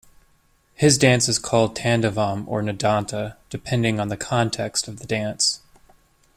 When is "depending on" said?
3.51-4.07